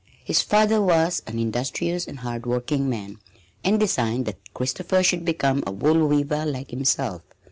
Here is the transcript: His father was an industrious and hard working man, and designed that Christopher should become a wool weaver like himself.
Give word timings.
His 0.23 0.41
father 0.41 0.81
was 0.81 1.21
an 1.27 1.37
industrious 1.37 2.07
and 2.07 2.21
hard 2.21 2.47
working 2.47 2.89
man, 2.89 3.19
and 3.63 3.79
designed 3.79 4.25
that 4.25 4.51
Christopher 4.55 5.03
should 5.03 5.23
become 5.25 5.63
a 5.67 5.71
wool 5.71 6.07
weaver 6.07 6.43
like 6.43 6.71
himself. 6.71 7.21